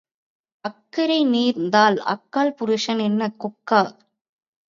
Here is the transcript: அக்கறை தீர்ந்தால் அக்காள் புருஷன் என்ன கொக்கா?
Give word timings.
அக்கறை 0.65 1.17
தீர்ந்தால் 1.33 1.97
அக்காள் 2.05 2.51
புருஷன் 2.53 2.99
என்ன 2.99 3.31
கொக்கா? 3.39 3.81